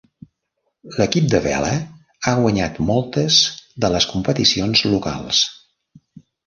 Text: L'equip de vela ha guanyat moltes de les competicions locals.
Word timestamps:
L'equip 0.95 1.27
de 1.33 1.41
vela 1.43 1.75
ha 2.25 2.33
guanyat 2.41 2.81
moltes 2.89 3.39
de 3.85 3.95
les 3.99 4.11
competicions 4.17 4.87
locals. 4.97 5.49